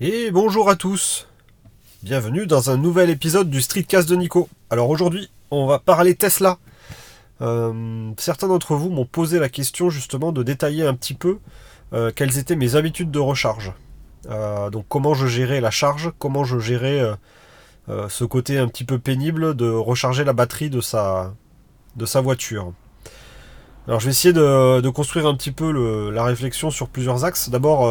[0.00, 1.26] Et bonjour à tous
[2.04, 4.48] Bienvenue dans un nouvel épisode du Streetcast de Nico.
[4.70, 6.58] Alors aujourd'hui, on va parler Tesla.
[7.40, 11.38] Euh, certains d'entre vous m'ont posé la question justement de détailler un petit peu
[11.94, 13.72] euh, quelles étaient mes habitudes de recharge.
[14.30, 17.02] Euh, donc comment je gérais la charge, comment je gérais
[18.08, 21.34] ce côté un petit peu pénible de recharger la batterie de sa,
[21.96, 22.72] de sa voiture.
[23.88, 25.72] Alors je vais essayer de, construire un petit peu
[26.12, 27.50] la réflexion sur plusieurs axes.
[27.50, 27.90] D'abord,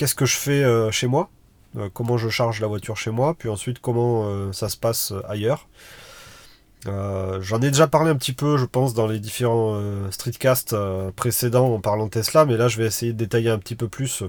[0.00, 1.28] qu'est-ce que je fais euh, chez moi,
[1.76, 5.12] euh, comment je charge la voiture chez moi, puis ensuite comment euh, ça se passe
[5.28, 5.68] ailleurs.
[6.86, 9.78] J'en ai déjà parlé un petit peu, je pense, dans les différents
[10.10, 10.74] streetcasts
[11.14, 14.22] précédents en parlant Tesla, mais là je vais essayer de détailler un petit peu plus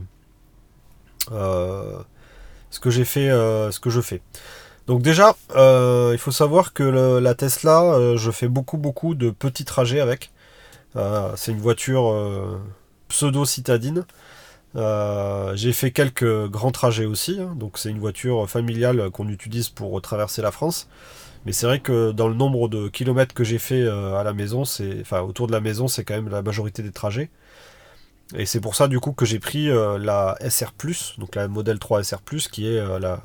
[1.29, 4.21] ce que j'ai fait, ce que je fais.
[4.85, 10.01] Donc déjà, il faut savoir que la Tesla, je fais beaucoup beaucoup de petits trajets
[10.01, 10.31] avec.
[11.37, 12.13] C'est une voiture
[13.07, 14.03] pseudo-citadine.
[14.75, 17.55] Euh, j'ai fait quelques grands trajets aussi, hein.
[17.57, 20.87] donc c'est une voiture familiale qu'on utilise pour traverser la France.
[21.45, 24.33] Mais c'est vrai que dans le nombre de kilomètres que j'ai fait euh, à la
[24.33, 27.29] maison, c'est, enfin autour de la maison, c'est quand même la majorité des trajets.
[28.35, 30.71] Et c'est pour ça du coup que j'ai pris euh, la SR+,
[31.17, 33.21] donc la modèle 3 SR+, qui est la,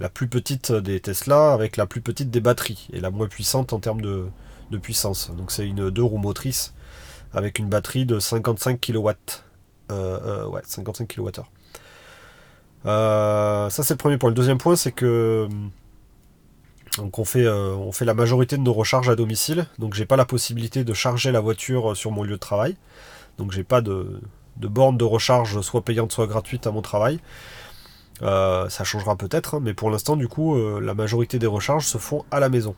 [0.00, 3.72] la, plus petite des Tesla avec la plus petite des batteries et la moins puissante
[3.72, 4.26] en termes de,
[4.70, 5.30] de puissance.
[5.36, 6.74] Donc c'est une deux roues motrices
[7.32, 9.10] avec une batterie de 55 kW.
[9.92, 11.30] Euh, euh, ouais, 55 kWh.
[12.84, 14.30] ça c'est le premier point.
[14.30, 15.48] Le deuxième point c'est que
[16.98, 20.26] donc on fait, euh, la majorité de nos recharges à domicile, donc j'ai pas la
[20.26, 22.76] possibilité de charger la voiture sur mon lieu de travail.
[23.38, 24.20] Donc j'ai pas de,
[24.58, 27.20] de borne de recharge soit payante soit gratuite à mon travail.
[28.20, 32.24] ça changera peut-être, hein, mais pour l'instant du coup la majorité des recharges se font
[32.30, 32.74] à la maison.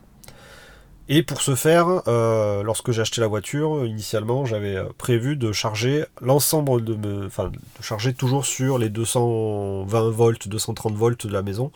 [1.09, 5.53] Et pour ce faire, euh, lorsque j'ai acheté la voiture, initialement, j'avais euh, prévu de
[5.53, 11.33] charger l'ensemble de me, enfin, de charger toujours sur les 220 volts, 230 volts de
[11.33, 11.73] la maison,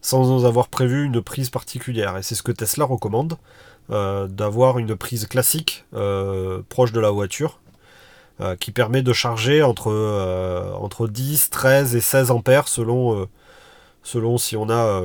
[0.00, 2.16] sans avoir prévu une prise particulière.
[2.18, 3.36] Et c'est ce que Tesla recommande,
[3.90, 5.84] euh, d'avoir une prise classique
[6.68, 7.58] proche de la voiture,
[8.58, 9.92] qui permet de charger entre,
[10.80, 13.28] entre 10, 13 et 16 ampères selon,
[14.02, 15.02] selon si on a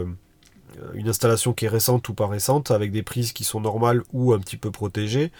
[0.94, 4.34] une installation qui est récente ou pas récente, avec des prises qui sont normales ou
[4.34, 5.32] un petit peu protégées,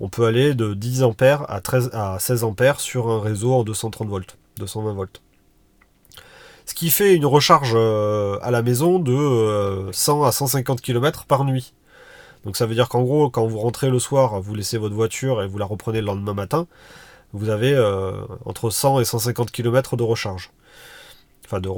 [0.00, 3.64] on peut aller de 10 ampères à, 13, à 16 ampères sur un réseau en
[3.64, 5.22] 230 volts, 220 volts.
[6.64, 11.26] Ce qui fait une recharge euh, à la maison de 100 euh, à 150 km
[11.26, 11.74] par nuit.
[12.44, 15.42] Donc ça veut dire qu'en gros, quand vous rentrez le soir, vous laissez votre voiture
[15.42, 16.66] et vous la reprenez le lendemain matin,
[17.34, 17.76] vous avez
[18.46, 20.50] entre 100 et 150 km de recharge.
[21.44, 21.68] Enfin, de,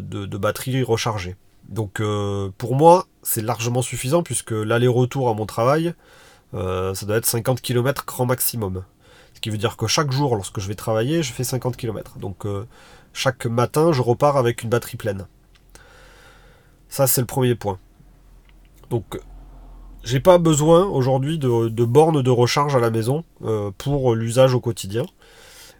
[0.00, 1.34] de, de batterie rechargée.
[1.68, 5.94] Donc euh, pour moi, c'est largement suffisant puisque l'aller-retour à mon travail,
[6.54, 8.84] euh, ça doit être 50 km grand maximum.
[9.34, 12.18] Ce qui veut dire que chaque jour, lorsque je vais travailler, je fais 50 km.
[12.18, 12.66] Donc euh,
[13.12, 15.26] chaque matin, je repars avec une batterie pleine.
[16.88, 17.78] Ça, c'est le premier point.
[18.90, 19.18] Donc
[20.04, 23.24] j'ai pas besoin aujourd'hui de, de, bornes de recharge à la maison
[23.78, 25.06] pour l'usage au quotidien.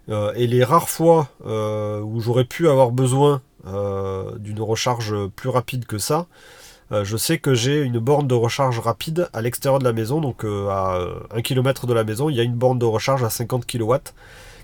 [0.09, 6.27] et les rares fois où j'aurais pu avoir besoin d'une recharge plus rapide que ça,
[6.91, 10.21] euh, je sais que j'ai une borne de recharge rapide à l'extérieur de la maison,
[10.21, 10.99] donc euh, à
[11.31, 13.95] 1 km de la maison, il y a une borne de recharge à 50 kW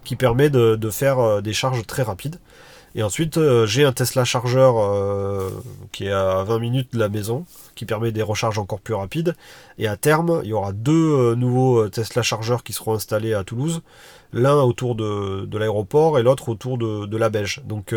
[0.04, 2.40] qui permet de, faire des charges très rapides.
[2.94, 4.76] Et ensuite, j'ai un Tesla chargeur
[5.92, 7.46] qui est à 20 minutes de la maison,
[7.76, 9.36] qui permet des recharges encore plus rapides.
[9.78, 13.82] Et à terme, il y aura deux nouveaux Tesla chargeurs qui seront installés à Toulouse,
[14.34, 17.62] l'un autour de, l'aéroport et l'autre autour de, de, la Belge.
[17.66, 17.94] Donc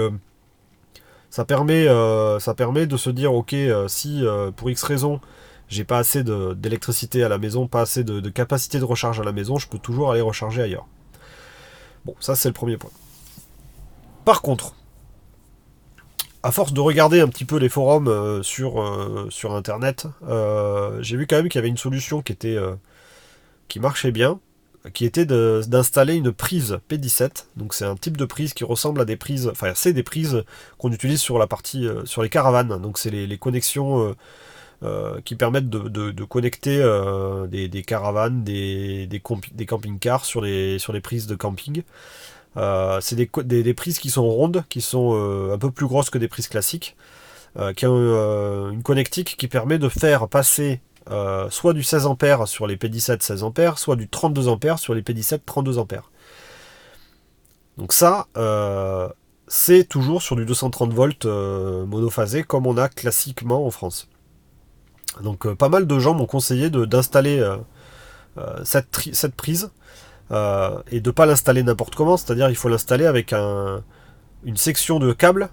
[1.35, 5.21] ça permet, euh, ça permet de se dire, ok, euh, si euh, pour X raison,
[5.67, 9.33] j'ai pas assez d'électricité à la maison, pas assez de, capacité de recharge à la
[9.33, 10.87] maison, je peux toujours aller recharger ailleurs.
[12.05, 12.93] Bon, ça c'est le premier point.
[14.25, 14.77] Par contre,
[16.45, 20.07] à force de regarder un petit peu les forums sur, sur internet,
[21.01, 22.59] j'ai vu quand même qu'il y avait une solution qui était
[23.67, 24.39] qui marchait bien,
[24.93, 27.47] qui était d'installer une prise P17.
[27.57, 30.45] Donc c'est un type de prise qui ressemble à des prises, enfin c'est des prises
[30.79, 32.81] qu'on utilise sur la partie, euh, sur les caravanes.
[32.81, 34.15] Donc c'est les, connexions euh,
[34.83, 36.79] euh, qui permettent de, connecter
[37.49, 41.83] des, caravanes, des, des, camping-cars sur les, sur les prises de camping.
[43.01, 46.49] c'est des, prises qui sont rondes, qui sont un peu plus grosses que des prises
[46.49, 46.95] classiques,
[47.77, 50.81] qui ont une connectique qui permet de faire passer
[51.11, 54.95] euh, soit du 16 ampères sur les P17 16 ampères, soit du 32 ampères sur
[54.95, 56.11] les P17 32 ampères.
[57.77, 59.09] Donc ça, euh,
[59.47, 64.09] c'est toujours sur du 230 volts euh, monophasé comme on a classiquement en France.
[65.23, 67.41] Donc pas mal de gens m'ont conseillé d'installer
[68.65, 69.71] cette, prise
[70.31, 73.85] et de ne pas l'installer n'importe comment, c'est-à-dire il faut l'installer avec un,
[74.45, 75.51] une section de câble,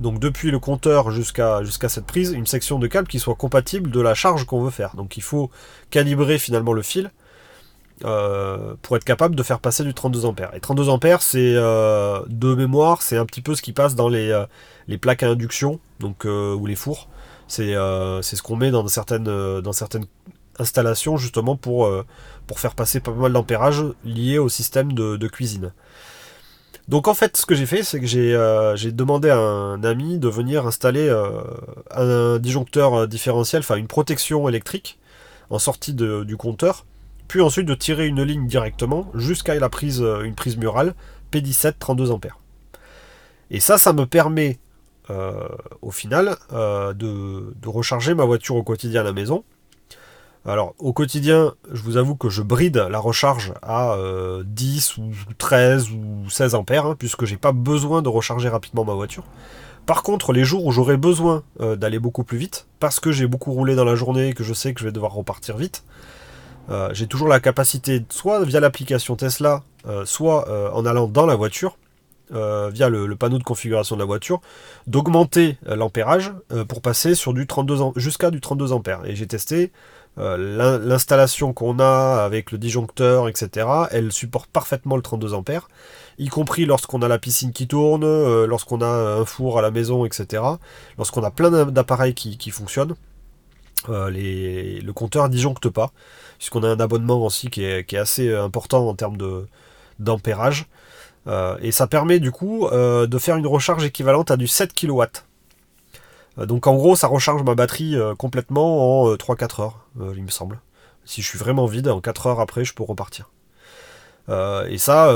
[0.00, 4.00] donc depuis le compteur jusqu'à cette prise, une section de câble qui soit compatible de
[4.00, 4.96] la charge qu'on veut faire.
[4.96, 5.50] Donc il faut
[5.90, 7.10] calibrer finalement le fil
[8.06, 10.54] euh, pour être capable de faire passer du 32 ampères.
[10.54, 14.08] Et 32 ampères, c'est euh, de mémoire, c'est un petit peu ce qui passe dans
[14.08, 14.46] les, euh,
[14.98, 17.08] plaques à induction, donc ou les fours.
[17.46, 19.28] C'est ce qu'on met dans certaines,
[20.58, 21.90] installations justement pour,
[22.46, 25.72] pour faire passer pas mal d'ampérage lié au système de, cuisine.
[26.90, 30.28] Donc en fait, ce que j'ai fait, c'est que j'ai demandé à un ami de
[30.28, 31.08] venir installer
[31.90, 34.98] un disjoncteur différentiel, enfin une protection électrique
[35.48, 36.84] en sortie du compteur
[37.30, 40.94] puis ensuite de tirer une ligne directement jusqu'à la prise, euh, une prise murale
[41.30, 42.40] P17 32 ampères.
[43.52, 44.58] Et ça, ça me permet
[45.10, 45.46] euh,
[45.80, 49.44] au final euh, de, recharger ma voiture au quotidien à la maison.
[50.46, 53.96] Alors au quotidien, je vous avoue que je bride la recharge à
[54.44, 58.94] 10 ou 13 ou 16 ampères, hein, puisque j'ai pas besoin de recharger rapidement ma
[58.94, 59.24] voiture.
[59.86, 63.52] Par contre, les jours où j'aurai besoin d'aller beaucoup plus vite, parce que j'ai beaucoup
[63.52, 65.84] roulé dans la journée et que je sais que je vais devoir repartir vite,
[66.70, 71.26] euh, j'ai toujours la capacité, soit via l'application Tesla, euh, soit euh, en allant dans
[71.26, 71.76] la voiture,
[72.32, 74.40] via le, panneau de configuration de la voiture,
[74.86, 76.32] d'augmenter l'ampérage
[76.68, 79.00] pour passer sur du 32 jusqu'à du 32 ampères.
[79.04, 79.72] Et j'ai testé
[80.16, 83.66] l'installation qu'on a avec le disjoncteur, etc.
[83.90, 85.68] Elle supporte parfaitement le 32 ampères,
[86.18, 88.04] y compris lorsqu'on a la piscine qui tourne,
[88.44, 90.42] lorsqu'on a un four à la maison, etc.
[90.98, 92.96] Lorsqu'on a plein d'appareils qui, fonctionnent.
[93.88, 95.90] le compteur disjoncte pas
[96.40, 99.18] puisqu'on a un abonnement aussi qui est, assez euh, important en termes
[99.98, 100.66] d'ampérage.
[101.26, 104.72] Euh, et ça permet du coup euh, de faire une recharge équivalente à du 7
[104.72, 105.02] kW.
[106.36, 109.86] Donc en gros, ça recharge ma batterie complètement en 3-4 heures,
[110.16, 110.60] il me semble.
[111.04, 113.30] Si je suis vraiment vide, en 4 heures après, je peux repartir.
[114.28, 115.12] et ça,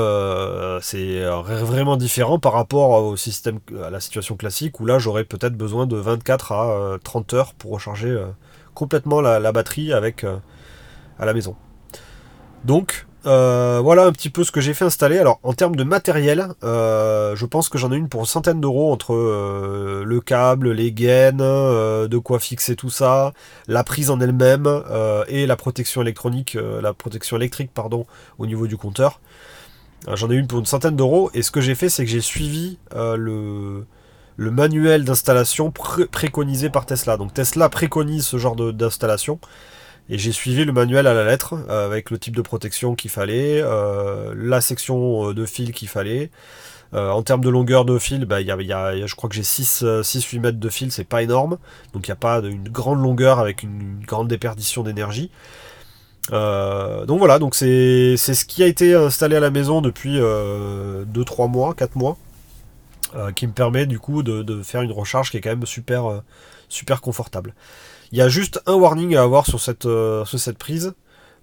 [0.81, 5.55] c'est vraiment différent par rapport au système, à la situation classique où là, j'aurais peut-être
[5.55, 8.17] besoin de 24 à 30 heures pour recharger
[8.73, 10.25] complètement la batterie avec
[11.17, 11.55] à la maison.
[12.65, 15.17] Donc euh, voilà un petit peu ce que j'ai fait installer.
[15.17, 18.61] Alors en termes de matériel, euh, je pense que j'en ai une pour une centaine
[18.61, 23.33] d'euros entre euh, le câble, les gaines, de quoi fixer tout ça,
[23.67, 24.83] la prise en elle-même
[25.27, 27.71] et la protection électronique, la protection électrique
[28.37, 29.19] au niveau du compteur.
[30.13, 32.21] J'en ai une pour une centaine d'euros et ce que j'ai fait c'est que j'ai
[32.21, 33.85] suivi le
[34.37, 37.17] manuel d'installation préconisé par Tesla.
[37.17, 39.39] Donc Tesla préconise ce genre d'installation.
[40.09, 43.09] Et j'ai suivi le manuel à la lettre, euh, avec le type de protection qu'il
[43.09, 46.29] fallait, euh, la section euh, de fil qu'il fallait.
[46.93, 50.59] en termes de longueur de fil, bah, y a, je crois que j'ai 6-8 mètres
[50.59, 51.57] de fil, c'est pas énorme.
[51.93, 55.29] Donc il n'y a pas une grande longueur avec une, grande déperdition d'énergie.
[56.31, 61.73] donc voilà, donc c'est ce qui a été installé à la maison depuis 2-3 mois,
[61.73, 62.17] 4 mois,
[63.35, 66.21] qui me permet du coup de, de, faire une recharge qui est quand même super,
[66.69, 67.53] super confortable.
[68.11, 70.23] Il y a juste un warning à avoir sur cette, euh,
[70.57, 70.93] prise.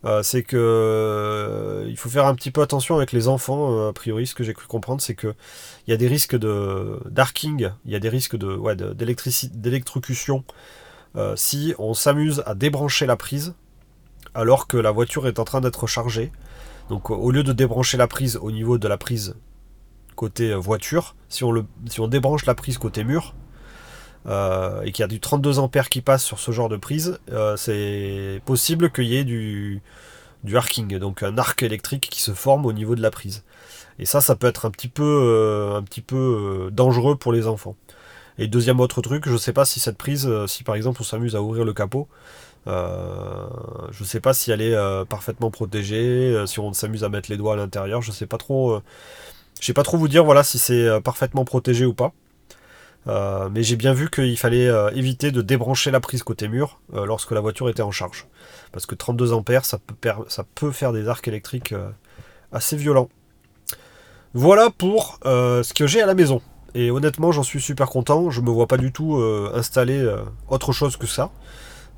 [0.05, 3.93] Euh, c'est que euh, il faut faire un petit peu attention avec les enfants, a
[3.93, 5.35] priori, ce que j'ai cru comprendre, c'est que
[5.87, 8.59] il y a des risques de d'arcing, il y a des risques de
[9.55, 10.45] d'électrocution
[11.37, 13.55] si on s'amuse à débrancher la prise
[14.35, 16.33] alors que la voiture est en train d'être chargée.
[16.89, 19.37] Donc au lieu de débrancher la prise au niveau de la prise
[20.17, 23.35] côté voiture, si on débranche la prise côté mur,
[24.27, 27.19] euh, et qu'il y a du 32 ampères qui passe sur ce genre de prise,
[27.33, 29.83] euh, c'est possible qu'il y ait du,
[30.45, 33.43] du arcing, donc un arc électrique qui se forme au niveau de la prise.
[33.99, 37.47] Et ça, ça peut être un petit peu, euh, un petit peu dangereux pour les
[37.47, 37.77] enfants.
[38.39, 41.05] Et deuxième autre truc, je ne sais pas si cette prise, si par exemple on
[41.05, 42.09] s'amuse à ouvrir le capot,
[42.67, 47.37] je ne sais pas si elle est parfaitement protégée, si on s'amuse à mettre les
[47.37, 48.81] doigts à l'intérieur, je sais pas trop.
[49.61, 52.13] je sais pas trop vous dire voilà si c'est parfaitement protégé ou pas.
[53.09, 56.81] Euh, mais j'ai bien vu qu'il fallait euh, éviter de débrancher la prise côté mur
[56.95, 58.27] euh, lorsque la voiture était en charge.
[58.71, 59.79] Parce que 32 ampères, ça
[60.55, 61.75] peut, faire des arcs électriques
[62.53, 63.11] assez violents.
[64.33, 66.41] Voilà pour ce que j'ai à la maison.
[66.75, 68.31] Et honnêtement, j'en suis super content.
[68.31, 70.11] Je me vois pas du tout installer
[70.49, 71.31] autre chose que ça.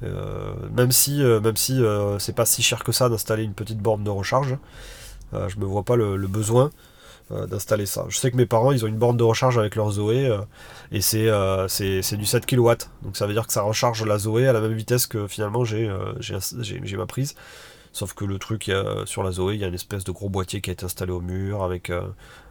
[0.02, 1.80] même si, même si
[2.18, 4.58] c'est pas si cher que ça d'installer une petite borne de recharge.
[5.32, 6.73] je me vois pas le besoin.
[7.32, 8.04] Euh, d'installer ça.
[8.10, 10.42] Je sais que mes parents, ils ont une borne de recharge avec leur Zoé euh,
[10.92, 12.70] et euh, c'est c'est du 7 kW.
[13.02, 15.64] Donc ça veut dire que ça recharge la Zoé à la même vitesse que finalement
[15.64, 15.88] j'ai
[16.98, 17.34] ma prise.
[17.92, 18.70] Sauf que le truc,
[19.06, 21.12] sur la Zoé, il y a une espèce de gros boîtier qui a été installé
[21.12, 21.90] au mur avec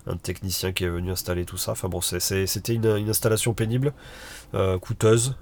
[0.07, 1.73] un technicien qui est venu installer tout ça.
[1.73, 3.93] Enfin bon, c'était une, une, installation pénible,
[4.81, 5.35] coûteuse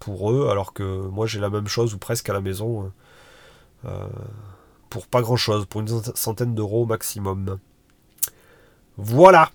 [0.00, 2.90] pour eux, alors que moi j'ai la même chose ou presque à la maison
[4.88, 7.58] pour pas grand chose, pour une centaine d'euros maximum.
[8.96, 9.50] Voilà.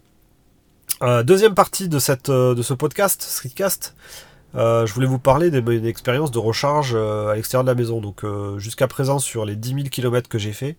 [1.24, 3.96] deuxième partie de, cette, de ce podcast, Streetcast.
[4.54, 8.02] je voulais vous parler d'une expérience de recharge à l'extérieur de la maison.
[8.02, 8.24] Donc
[8.58, 10.78] jusqu'à présent sur les 10 000 km que j'ai fait,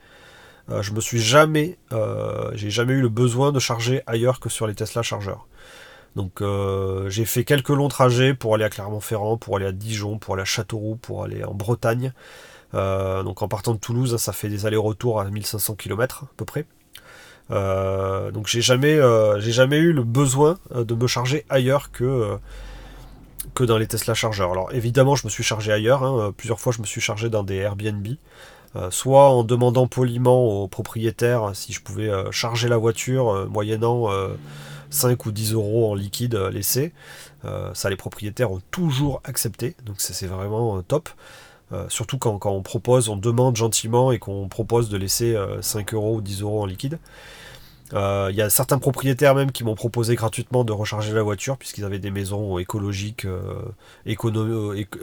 [0.69, 5.49] je me suis jamais, eu le besoin de charger ailleurs que sur les Tesla chargeurs.
[6.16, 10.19] Donc euh, j'ai fait quelques longs trajets pour aller à Clermont-Ferrand, pour aller à Dijon,
[10.19, 12.12] pour aller à Châteauroux, pour aller en Bretagne.
[12.75, 16.45] Euh, donc en partant de Toulouse, ça fait des allers-retours à 1500 km à peu
[16.45, 16.66] près.
[17.52, 18.99] Euh, donc j'ai jamais,
[19.38, 22.38] j'ai jamais eu le besoin de me charger ailleurs que,
[23.54, 24.52] que dans les Tesla chargeurs.
[24.52, 26.02] Alors évidemment, je me suis chargé ailleurs.
[26.02, 26.32] Hein.
[26.37, 28.06] plusieurs fois, je me suis chargé dans des Airbnb.
[28.90, 34.09] soit en demandant poliment aux propriétaires si je pouvais charger la voiture moyennant
[34.92, 36.92] 5 ou 10 euros en liquide euh, laissé.
[37.44, 41.09] Euh, ça, les propriétaires ont toujours accepté, donc c'est vraiment euh, top.
[41.88, 46.21] surtout quand, on propose, on demande gentiment et qu'on propose de laisser 5 euros ou
[46.21, 46.99] 10 euros en liquide.
[47.92, 51.84] Il y a certains propriétaires même qui m'ont proposé gratuitement de recharger la voiture puisqu'ils
[51.84, 53.26] avaient des maisons écologiques,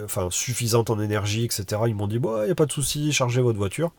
[0.03, 1.81] enfin, suffisantes en énergie, etc.
[1.87, 3.91] Ils m'ont dit, il n'y a pas de souci, chargez votre voiture.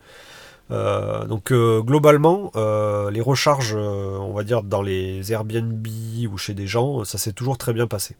[0.70, 5.86] Euh, donc euh, globalement, euh, les recharges, on va dire dans les Airbnb
[6.30, 8.16] ou chez des gens, ça s'est toujours très bien passé.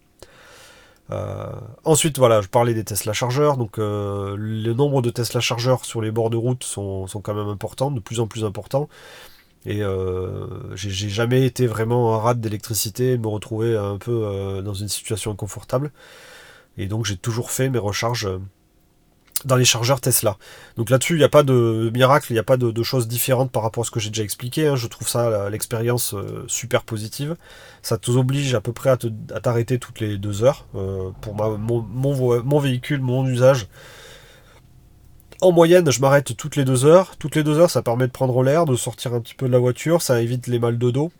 [1.85, 3.57] ensuite, voilà, je parlais des Tesla chargeurs.
[3.57, 7.91] Donc, le nombre de Tesla chargeurs sur les bords de route sont, quand même importants,
[7.91, 8.89] de plus en plus importants.
[9.67, 9.83] Et
[10.75, 15.93] j'ai jamais été vraiment en rade d'électricité, me retrouver un peu dans une situation inconfortable.
[16.79, 18.29] Et donc, j'ai toujours fait mes recharges
[19.45, 20.37] dans les chargeurs Tesla.
[20.77, 23.51] Donc là-dessus, il n'y a pas de miracle, il n'y a pas de, choses différentes
[23.51, 24.67] par rapport à ce que j'ai déjà expliqué.
[24.67, 24.77] Hein.
[24.77, 27.37] Je trouve ça, l'expérience, euh, super positive.
[27.83, 28.97] Ça t'oblige à peu près à
[29.41, 30.67] t'arrêter toutes les deux heures.
[30.75, 33.69] Euh, pour mon, véhicule, mon usage,
[35.41, 37.17] en moyenne, je m'arrête toutes les deux heures.
[37.19, 39.53] Toutes les deux heures, ça permet de prendre l'air, de sortir un petit peu de
[39.53, 41.11] la voiture, ça évite les mal de dos.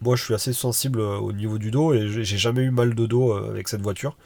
[0.00, 2.94] Moi, je suis assez sensible euh, au niveau du dos et j'ai jamais eu mal
[2.94, 4.16] de dos avec cette voiture.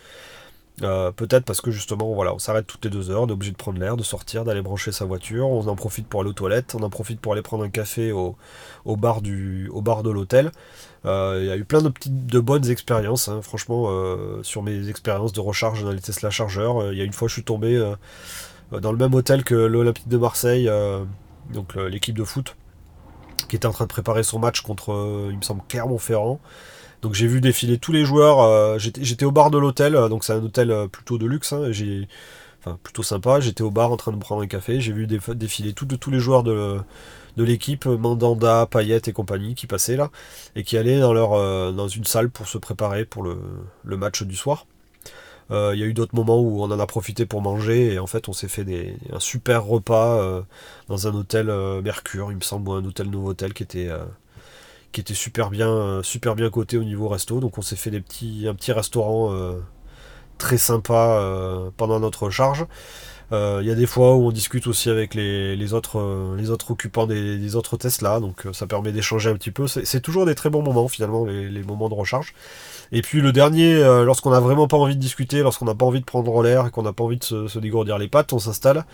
[0.82, 3.52] Euh, peut-être parce que justement, voilà, on s'arrête toutes les deux heures, on est obligé
[3.52, 6.34] de prendre l'air, de sortir, d'aller brancher sa voiture, on en profite pour aller aux
[6.34, 8.36] toilettes, on en profite pour aller prendre un café au,
[8.84, 10.52] bar, du, au bar de l'hôtel.
[11.06, 14.90] Euh, il y a eu plein de petites, bonnes expériences, hein, franchement, euh, sur mes
[14.90, 16.92] expériences de recharge dans les Tesla chargeurs.
[16.92, 17.82] Il y a une fois, je suis tombé
[18.72, 20.70] dans le même hôtel que l'Olympique de Marseille,
[21.52, 22.56] donc l'équipe de foot,
[23.48, 26.40] qui était en train de préparer son match contre, il me semble, Clermont-Ferrand.
[27.02, 28.40] Donc j'ai vu défiler tous les joueurs.
[28.40, 31.52] Euh, j'étais au bar de l'hôtel, euh, donc c'est un hôtel euh, plutôt de luxe.
[31.52, 31.70] Hein,
[32.60, 33.40] enfin plutôt sympa.
[33.40, 34.80] J'étais au bar en train de prendre un café.
[34.80, 36.80] J'ai vu défiler tous les joueurs de,
[37.36, 40.10] l'équipe, Mandanda, Payet et compagnie, qui passaient là
[40.56, 44.36] et qui allaient dans leur dans une salle pour se préparer pour le, match du
[44.36, 44.66] soir.
[45.50, 48.06] Il y a eu d'autres moments où on en a profité pour manger et en
[48.06, 48.66] fait on s'est fait
[49.12, 50.42] un super repas
[50.88, 51.46] dans un hôtel
[51.82, 53.90] Mercure, il me semble, ou un hôtel Novotel qui était
[54.96, 57.38] qui était super bien, euh, super coté au niveau resto.
[57.38, 58.00] Donc on s'est fait un
[58.54, 59.60] petit restaurant euh,
[60.38, 62.64] très sympa euh, pendant notre charge.
[63.32, 67.06] Il y a des fois où on discute aussi avec les, autres, les autres occupants
[67.06, 69.66] des, autres Tesla, donc ça permet d'échanger un petit peu.
[69.66, 72.34] C'est toujours des très bons moments finalement, les, moments de recharge.
[72.92, 76.00] Et puis le dernier, lorsqu'on n'a vraiment pas envie de discuter, lorsqu'on n'a pas envie
[76.00, 78.84] de prendre l'air qu'on n'a pas envie de se, se, dégourdir les pattes, on s'installe.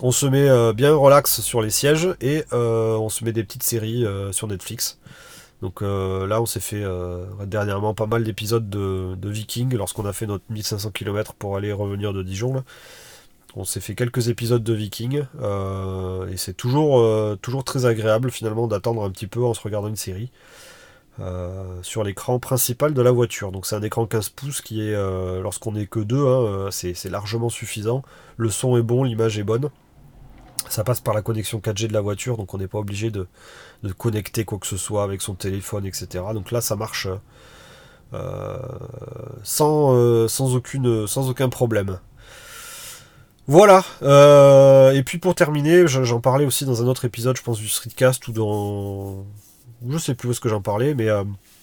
[0.00, 4.04] On se met bien relax sur les sièges et on se met des petites séries
[4.32, 4.98] sur Netflix.
[5.64, 10.12] Donc euh, là, on s'est fait euh, dernièrement pas mal d'épisodes de, Viking lorsqu'on a
[10.12, 12.62] fait notre 1500 km pour aller revenir de Dijon.
[13.56, 17.04] On s'est fait quelques épisodes de Viking euh, et c'est toujours,
[17.38, 20.30] toujours très agréable finalement d'attendre un petit peu en se regardant une série.
[21.82, 23.52] sur l'écran principal de la voiture.
[23.52, 24.94] Donc c'est un écran 15 pouces qui est,
[25.40, 28.02] lorsqu'on n'est que deux, hein, c'est largement suffisant.
[28.36, 29.70] Le son est bon, l'image est bonne.
[30.68, 33.26] Ça passe par la connexion 4G de la voiture, donc on n'est pas obligé de,
[33.98, 36.24] connecter quoi que ce soit avec son téléphone, etc.
[36.32, 37.06] Donc là, ça marche
[38.14, 38.58] euh,
[39.60, 41.98] euh, sans aucun problème.
[43.46, 43.84] Voilà.
[44.02, 47.68] Euh, et puis pour terminer, j'en parlais aussi dans un autre épisode, je pense du
[47.68, 49.24] Streetcast ou dans,
[49.88, 51.08] je sais plus où est-ce que j'en parlais, mais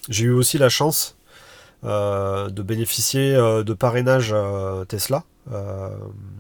[0.09, 1.17] j'ai eu aussi la chance
[1.83, 4.35] de bénéficier de parrainage
[4.87, 5.23] Tesla.
[5.51, 5.89] Euh,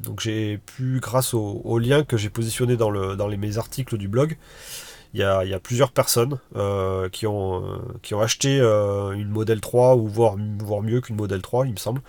[0.03, 3.97] donc j'ai pu, grâce au, lien que j'ai positionné dans, le, dans les, mes articles
[3.97, 4.37] du blog,
[5.13, 9.95] il y a, plusieurs personnes euh, qui, ont, euh, qui ont acheté une Model 3
[9.95, 12.01] ou voire, voire mieux qu'une Model 3, il me semble,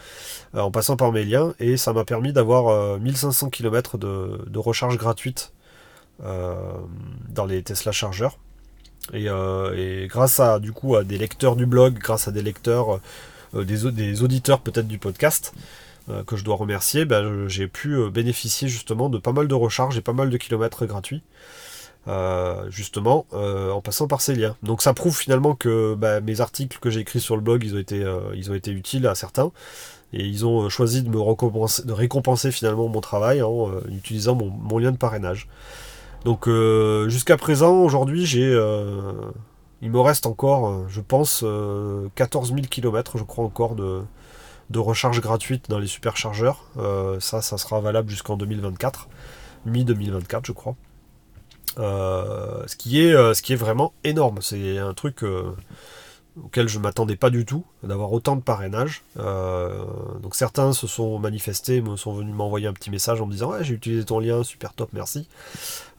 [0.54, 1.54] en passant par mes liens.
[1.58, 5.52] Et ça m'a permis d'avoir 1500 km de, recharge gratuite
[6.20, 8.38] dans les Tesla chargeurs.
[9.12, 9.26] Et,
[10.08, 13.00] grâce à du coup à des lecteurs du blog, grâce à des lecteurs,
[13.54, 15.52] des, des auditeurs peut-être du podcast,
[16.10, 19.54] euh, que je dois remercier, ben, j'ai pu euh, bénéficier justement de pas mal de
[19.54, 21.22] recharges et pas mal de kilomètres gratuits.
[22.68, 24.56] Justement en passant par ces liens.
[24.62, 27.74] Donc ça prouve finalement que bah, mes articles que j'ai écrits sur le blog, ils
[27.74, 28.04] ont été,
[28.54, 29.52] été utiles à certains.
[30.12, 31.20] Et ils ont choisi de me
[31.92, 35.48] récompenser, finalement mon travail en utilisant mon, lien de parrainage.
[36.24, 36.48] Donc
[37.08, 38.52] jusqu'à présent, aujourd'hui, j'ai
[39.82, 41.44] il me reste encore, euh, je pense,
[42.14, 44.04] 14 000 km, je crois encore, de,
[44.74, 46.64] recharge gratuite dans les superchargeurs.
[46.78, 49.08] Euh, ça, ça sera valable jusqu'en 2024,
[49.66, 50.76] mi-2024, je crois.
[51.78, 54.38] Euh, ce, qui est, ce qui est vraiment énorme.
[54.40, 55.24] C'est un truc
[56.40, 59.02] auquel je ne m'attendais pas du tout, d'avoir autant de parrainage.
[59.18, 59.84] Euh,
[60.22, 63.50] donc certains se sont manifestés, me sont venus m'envoyer un petit message en me disant
[63.50, 65.28] ouais, j'ai utilisé ton lien, super top, merci.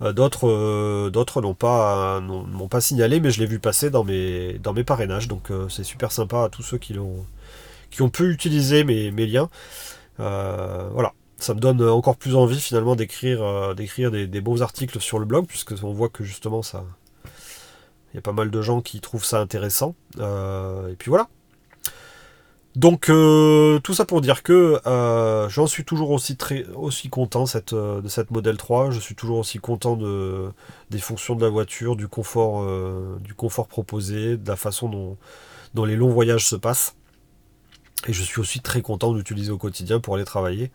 [0.01, 4.03] Euh, d'autres euh, d'autres n'ont pas n'ont pas signalé, mais je l'ai vu passer dans
[4.03, 5.27] mes parrainages.
[5.27, 7.25] Donc c'est super sympa à tous ceux qui l'ont
[7.91, 9.49] qui ont pu utiliser mes liens.
[10.17, 11.13] voilà.
[11.43, 15.25] Ça me donne encore plus envie finalement d'écrire d'écrire des, des beaux articles sur le
[15.25, 16.85] blog, puisque on voit que justement ça,
[18.13, 19.95] il y a pas mal de gens qui trouvent ça intéressant.
[20.19, 21.29] Euh, et puis voilà.
[22.75, 27.45] Donc euh, tout ça pour dire que euh, j'en suis toujours aussi très aussi content
[27.45, 28.91] de cette modèle 3.
[28.91, 30.51] Je suis toujours aussi content de,
[30.91, 32.65] des fonctions de la voiture, du confort,
[33.19, 35.17] du confort proposé, de la façon dont,
[35.73, 36.95] dont les longs voyages se passent.
[38.07, 40.71] Et je suis aussi très content d'utiliser au quotidien pour aller travailler.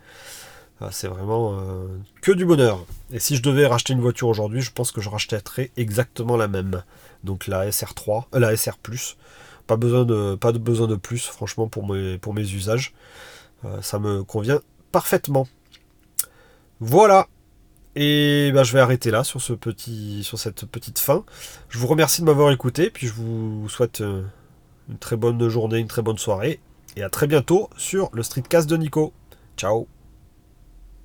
[0.90, 1.61] C'est vraiment
[2.23, 2.85] que du bonheur.
[3.12, 6.47] Et si je devais racheter une voiture aujourd'hui, je pense que je rachèterais exactement la
[6.47, 6.82] même
[7.25, 8.76] donc la SR3, euh, la SR+.
[9.66, 12.94] Pas besoin de, pas besoin de plus, franchement, pour mes, usages.
[13.64, 14.61] Euh, ça me convient
[14.92, 15.47] parfaitement.
[16.80, 17.26] Voilà.
[17.97, 21.25] Et ben, je vais arrêter là sur, ce petit, sur cette petite fin.
[21.68, 24.23] Je vous remercie de m'avoir écouté, puis je vous souhaite euh,
[24.88, 26.61] une très bonne journée, une très bonne soirée,
[26.97, 29.12] et à très bientôt sur le Streetcast de Nico.
[29.56, 29.88] Ciao